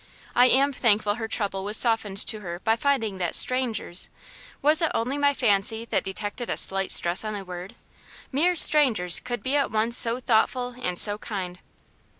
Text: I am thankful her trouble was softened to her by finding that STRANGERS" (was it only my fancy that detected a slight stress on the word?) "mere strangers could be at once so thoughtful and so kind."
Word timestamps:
I 0.35 0.47
am 0.47 0.73
thankful 0.73 1.13
her 1.13 1.27
trouble 1.27 1.63
was 1.63 1.77
softened 1.77 2.17
to 2.25 2.39
her 2.39 2.59
by 2.61 2.75
finding 2.75 3.19
that 3.19 3.35
STRANGERS" 3.35 4.09
(was 4.59 4.81
it 4.81 4.89
only 4.95 5.15
my 5.15 5.35
fancy 5.35 5.85
that 5.85 6.03
detected 6.03 6.49
a 6.49 6.57
slight 6.57 6.89
stress 6.89 7.23
on 7.23 7.35
the 7.35 7.45
word?) 7.45 7.75
"mere 8.31 8.55
strangers 8.55 9.19
could 9.19 9.43
be 9.43 9.55
at 9.55 9.69
once 9.69 9.95
so 9.95 10.19
thoughtful 10.19 10.69
and 10.81 10.97
so 10.97 11.19
kind." 11.19 11.59